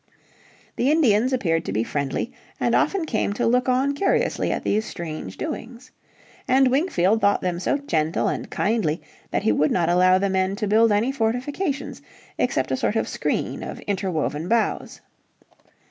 The 0.77 0.89
Indians 0.89 1.31
appeared 1.31 1.63
to 1.65 1.71
be 1.71 1.83
friendly, 1.83 2.31
and 2.59 2.73
often 2.73 3.05
came 3.05 3.33
to 3.33 3.45
look 3.45 3.69
on 3.69 3.93
curiously 3.93 4.51
at 4.51 4.63
these 4.63 4.83
strange 4.83 5.37
doings. 5.37 5.91
And 6.47 6.69
Wingfield 6.69 7.21
thought 7.21 7.41
them 7.41 7.59
so 7.59 7.77
gentle 7.77 8.27
and 8.27 8.49
kindly 8.49 9.03
that 9.29 9.43
he 9.43 9.51
would 9.51 9.69
not 9.69 9.89
allow 9.89 10.17
the 10.17 10.27
men 10.31 10.55
to 10.55 10.65
build 10.65 10.91
any 10.91 11.11
fortifications 11.11 12.01
except 12.39 12.71
a 12.71 12.77
sort 12.77 12.95
of 12.95 13.07
screen 13.07 13.61
of 13.61 13.79
interwoven 13.81 14.47
boughs. 14.47 15.01